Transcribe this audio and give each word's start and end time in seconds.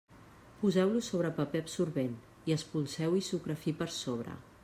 Poseu-los 0.61 1.09
sobre 1.11 1.31
paper 1.39 1.61
absorbent, 1.65 2.17
i 2.51 2.55
espolseu-hi 2.57 3.23
sucre 3.31 3.59
fi 3.67 3.77
per 3.83 3.93
sobre. 4.01 4.35